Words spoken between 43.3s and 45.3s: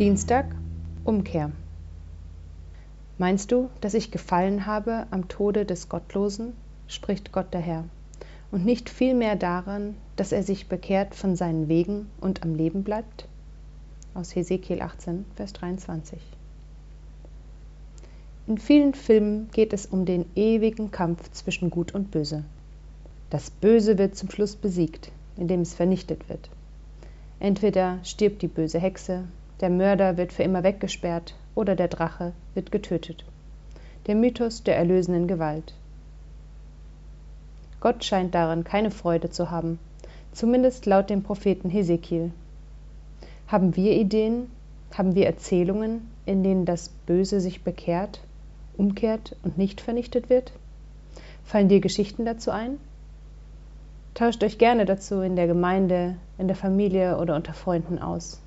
Haben wir Ideen, haben wir